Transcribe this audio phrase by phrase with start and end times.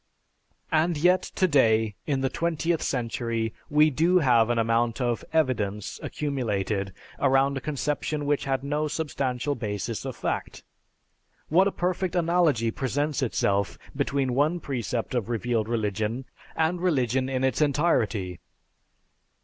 [0.71, 6.91] And yet today, in the twentieth century, we do have an amount of "evidence" accumulated
[7.19, 10.63] around a conception which had no substantial basis of fact.
[11.49, 16.25] What a perfect analogy presents itself between one precept of revealed religion
[16.55, 18.39] and religion in its entirety.